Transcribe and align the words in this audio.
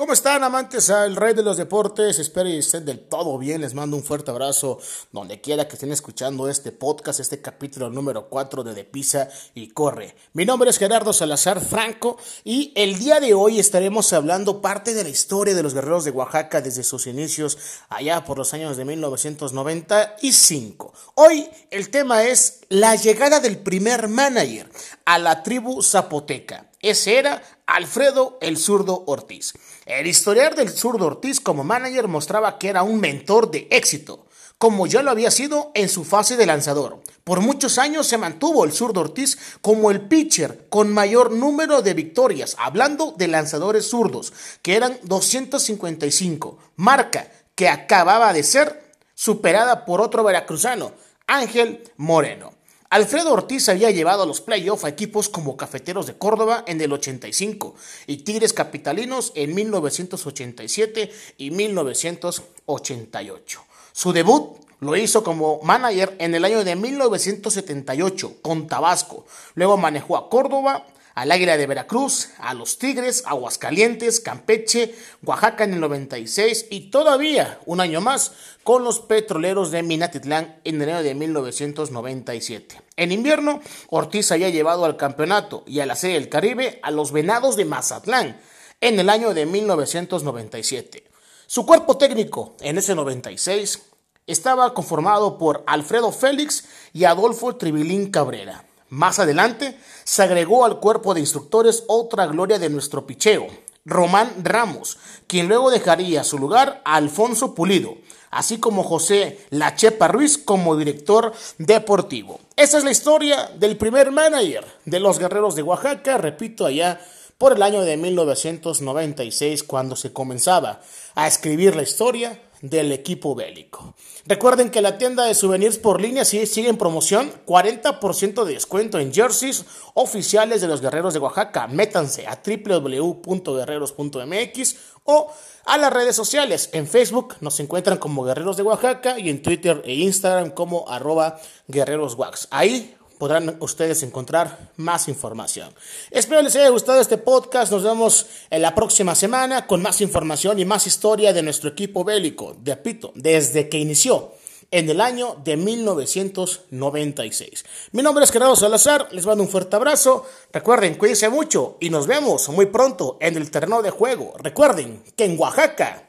¿Cómo 0.00 0.14
están 0.14 0.42
amantes 0.42 0.88
al 0.88 1.14
rey 1.14 1.34
de 1.34 1.42
los 1.42 1.58
deportes? 1.58 2.18
Espero 2.18 2.46
que 2.46 2.56
estén 2.56 2.86
del 2.86 3.00
todo 3.00 3.36
bien. 3.36 3.60
Les 3.60 3.74
mando 3.74 3.98
un 3.98 4.02
fuerte 4.02 4.30
abrazo 4.30 4.78
donde 5.12 5.42
quiera 5.42 5.68
que 5.68 5.74
estén 5.74 5.92
escuchando 5.92 6.48
este 6.48 6.72
podcast, 6.72 7.20
este 7.20 7.42
capítulo 7.42 7.90
número 7.90 8.30
4 8.30 8.64
de 8.64 8.72
De 8.72 8.84
Pisa 8.84 9.28
y 9.52 9.68
Corre. 9.68 10.16
Mi 10.32 10.46
nombre 10.46 10.70
es 10.70 10.78
Gerardo 10.78 11.12
Salazar 11.12 11.60
Franco 11.60 12.16
y 12.44 12.72
el 12.76 12.98
día 12.98 13.20
de 13.20 13.34
hoy 13.34 13.60
estaremos 13.60 14.10
hablando 14.14 14.62
parte 14.62 14.94
de 14.94 15.02
la 15.02 15.10
historia 15.10 15.54
de 15.54 15.62
los 15.62 15.74
guerreros 15.74 16.06
de 16.06 16.12
Oaxaca 16.12 16.62
desde 16.62 16.82
sus 16.82 17.06
inicios 17.06 17.58
allá 17.90 18.24
por 18.24 18.38
los 18.38 18.54
años 18.54 18.78
de 18.78 18.86
1995. 18.86 20.94
Hoy 21.16 21.46
el 21.70 21.90
tema 21.90 22.24
es 22.24 22.60
la 22.70 22.96
llegada 22.96 23.40
del 23.40 23.58
primer 23.58 24.08
manager 24.08 24.66
a 25.04 25.18
la 25.18 25.42
tribu 25.42 25.82
zapoteca. 25.82 26.69
Ese 26.80 27.18
era 27.18 27.42
Alfredo 27.66 28.38
el 28.40 28.56
zurdo 28.56 29.04
Ortiz. 29.06 29.52
El 29.84 30.06
historial 30.06 30.54
del 30.54 30.70
zurdo 30.70 31.06
Ortiz 31.06 31.38
como 31.38 31.62
manager 31.62 32.08
mostraba 32.08 32.58
que 32.58 32.68
era 32.68 32.82
un 32.82 33.00
mentor 33.00 33.50
de 33.50 33.68
éxito, 33.70 34.26
como 34.56 34.86
ya 34.86 35.02
lo 35.02 35.10
había 35.10 35.30
sido 35.30 35.72
en 35.74 35.90
su 35.90 36.04
fase 36.04 36.36
de 36.36 36.46
lanzador. 36.46 37.02
Por 37.22 37.40
muchos 37.40 37.76
años 37.78 38.06
se 38.06 38.16
mantuvo 38.16 38.64
el 38.64 38.72
zurdo 38.72 39.02
Ortiz 39.02 39.38
como 39.60 39.90
el 39.90 40.08
pitcher 40.08 40.68
con 40.70 40.92
mayor 40.92 41.32
número 41.32 41.82
de 41.82 41.92
victorias, 41.92 42.56
hablando 42.58 43.14
de 43.16 43.28
lanzadores 43.28 43.88
zurdos, 43.88 44.32
que 44.62 44.76
eran 44.76 44.98
255, 45.02 46.58
marca 46.76 47.30
que 47.54 47.68
acababa 47.68 48.32
de 48.32 48.42
ser 48.42 48.94
superada 49.14 49.84
por 49.84 50.00
otro 50.00 50.24
veracruzano, 50.24 50.92
Ángel 51.26 51.84
Moreno. 51.98 52.59
Alfredo 52.90 53.32
Ortiz 53.32 53.68
había 53.68 53.92
llevado 53.92 54.24
a 54.24 54.26
los 54.26 54.40
playoffs 54.40 54.82
a 54.82 54.88
equipos 54.88 55.28
como 55.28 55.56
Cafeteros 55.56 56.08
de 56.08 56.18
Córdoba 56.18 56.64
en 56.66 56.80
el 56.80 56.92
85 56.92 57.76
y 58.08 58.24
Tigres 58.24 58.52
Capitalinos 58.52 59.30
en 59.36 59.54
1987 59.54 61.12
y 61.38 61.52
1988. 61.52 63.64
Su 63.92 64.12
debut 64.12 64.56
lo 64.80 64.96
hizo 64.96 65.22
como 65.22 65.60
manager 65.62 66.16
en 66.18 66.34
el 66.34 66.44
año 66.44 66.64
de 66.64 66.74
1978 66.74 68.38
con 68.42 68.66
Tabasco. 68.66 69.24
Luego 69.54 69.76
manejó 69.76 70.16
a 70.16 70.28
Córdoba, 70.28 70.84
al 71.20 71.32
Águila 71.32 71.58
de 71.58 71.66
Veracruz, 71.66 72.30
a 72.38 72.54
los 72.54 72.78
Tigres, 72.78 73.24
Aguascalientes, 73.26 74.20
Campeche, 74.20 74.94
Oaxaca 75.22 75.64
en 75.64 75.74
el 75.74 75.80
96 75.80 76.68
y 76.70 76.90
todavía 76.90 77.60
un 77.66 77.82
año 77.82 78.00
más 78.00 78.32
con 78.62 78.84
los 78.84 79.00
petroleros 79.00 79.70
de 79.70 79.82
Minatitlán 79.82 80.58
en 80.64 80.80
año 80.80 81.02
de 81.02 81.14
1997. 81.14 82.80
En 82.96 83.12
invierno, 83.12 83.60
Ortiz 83.90 84.32
había 84.32 84.48
llevado 84.48 84.86
al 84.86 84.96
campeonato 84.96 85.62
y 85.66 85.80
a 85.80 85.86
la 85.86 85.94
Serie 85.94 86.18
del 86.18 86.30
Caribe 86.30 86.80
a 86.82 86.90
los 86.90 87.12
Venados 87.12 87.54
de 87.56 87.66
Mazatlán 87.66 88.40
en 88.80 88.98
el 88.98 89.10
año 89.10 89.34
de 89.34 89.44
1997. 89.44 91.04
Su 91.46 91.66
cuerpo 91.66 91.98
técnico 91.98 92.56
en 92.60 92.78
ese 92.78 92.94
96 92.94 93.82
estaba 94.26 94.72
conformado 94.72 95.36
por 95.36 95.64
Alfredo 95.66 96.12
Félix 96.12 96.64
y 96.94 97.04
Adolfo 97.04 97.56
Tribilín 97.56 98.10
Cabrera. 98.10 98.64
Más 98.90 99.20
adelante 99.20 99.78
se 100.02 100.24
agregó 100.24 100.64
al 100.64 100.80
cuerpo 100.80 101.14
de 101.14 101.20
instructores 101.20 101.84
otra 101.86 102.26
gloria 102.26 102.58
de 102.58 102.68
nuestro 102.68 103.06
picheo, 103.06 103.46
Román 103.84 104.32
Ramos, 104.42 104.98
quien 105.28 105.46
luego 105.46 105.70
dejaría 105.70 106.24
su 106.24 106.40
lugar 106.40 106.82
a 106.84 106.96
Alfonso 106.96 107.54
Pulido, 107.54 107.94
así 108.32 108.58
como 108.58 108.82
José 108.82 109.46
Lachepa 109.50 110.08
Ruiz 110.08 110.38
como 110.38 110.76
director 110.76 111.32
deportivo. 111.58 112.40
Esa 112.56 112.78
es 112.78 112.84
la 112.84 112.90
historia 112.90 113.52
del 113.56 113.76
primer 113.76 114.10
manager 114.10 114.66
de 114.84 114.98
los 114.98 115.20
Guerreros 115.20 115.54
de 115.54 115.62
Oaxaca, 115.62 116.18
repito, 116.18 116.66
allá 116.66 117.00
por 117.38 117.52
el 117.52 117.62
año 117.62 117.82
de 117.82 117.96
1996, 117.96 119.62
cuando 119.62 119.94
se 119.94 120.12
comenzaba 120.12 120.80
a 121.14 121.28
escribir 121.28 121.76
la 121.76 121.82
historia 121.82 122.40
del 122.60 122.92
equipo 122.92 123.34
bélico. 123.34 123.94
Recuerden 124.26 124.70
que 124.70 124.82
la 124.82 124.98
tienda 124.98 125.24
de 125.24 125.34
souvenirs 125.34 125.78
por 125.78 126.00
línea 126.00 126.24
sigue 126.24 126.68
en 126.68 126.76
promoción, 126.76 127.32
40% 127.46 128.44
de 128.44 128.54
descuento 128.54 128.98
en 128.98 129.12
jerseys 129.12 129.64
oficiales 129.94 130.60
de 130.60 130.68
los 130.68 130.80
Guerreros 130.80 131.14
de 131.14 131.20
Oaxaca. 131.20 131.66
Métanse 131.66 132.26
a 132.26 132.40
www.guerreros.mx 132.44 134.76
o 135.04 135.32
a 135.64 135.78
las 135.78 135.92
redes 135.92 136.16
sociales. 136.16 136.70
En 136.72 136.86
Facebook 136.86 137.36
nos 137.40 137.58
encuentran 137.60 137.98
como 137.98 138.24
Guerreros 138.24 138.56
de 138.56 138.62
Oaxaca 138.62 139.18
y 139.18 139.30
en 139.30 139.42
Twitter 139.42 139.82
e 139.84 139.94
Instagram 139.94 140.50
como 140.50 140.88
arroba 140.88 141.40
guerreroswax. 141.68 142.48
Ahí 142.50 142.96
podrán 143.20 143.56
ustedes 143.60 144.02
encontrar 144.02 144.72
más 144.76 145.06
información. 145.06 145.74
Espero 146.10 146.40
les 146.40 146.56
haya 146.56 146.70
gustado 146.70 147.02
este 147.02 147.18
podcast. 147.18 147.70
Nos 147.70 147.82
vemos 147.82 148.24
en 148.48 148.62
la 148.62 148.74
próxima 148.74 149.14
semana 149.14 149.66
con 149.66 149.82
más 149.82 150.00
información 150.00 150.58
y 150.58 150.64
más 150.64 150.86
historia 150.86 151.34
de 151.34 151.42
nuestro 151.42 151.68
equipo 151.68 152.02
bélico, 152.02 152.56
de 152.58 152.72
Apito, 152.72 153.12
desde 153.14 153.68
que 153.68 153.76
inició 153.76 154.32
en 154.70 154.88
el 154.88 155.02
año 155.02 155.36
de 155.44 155.58
1996. 155.58 157.64
Mi 157.92 158.02
nombre 158.02 158.24
es 158.24 158.32
Gerardo 158.32 158.56
Salazar, 158.56 159.08
les 159.12 159.26
mando 159.26 159.44
un 159.44 159.50
fuerte 159.50 159.76
abrazo. 159.76 160.24
Recuerden, 160.50 160.94
cuídense 160.94 161.28
mucho 161.28 161.76
y 161.78 161.90
nos 161.90 162.06
vemos 162.06 162.48
muy 162.48 162.64
pronto 162.66 163.18
en 163.20 163.36
el 163.36 163.50
terreno 163.50 163.82
de 163.82 163.90
juego. 163.90 164.32
Recuerden 164.38 165.04
que 165.14 165.26
en 165.26 165.38
Oaxaca 165.38 166.08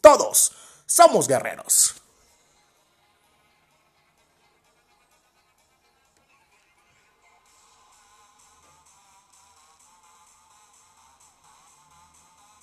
todos 0.00 0.52
somos 0.86 1.28
guerreros. 1.28 1.99